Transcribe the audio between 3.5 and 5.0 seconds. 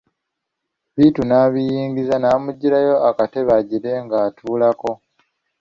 agire ng'atulako.